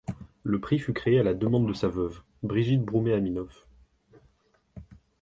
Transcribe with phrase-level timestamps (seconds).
[0.41, 3.67] Le prix fut créé à la demande de sa veuve, Birgit Broomé-Aminoff.